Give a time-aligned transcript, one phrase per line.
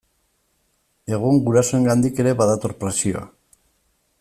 [1.17, 3.25] Egun gurasoengandik ere badator presioa.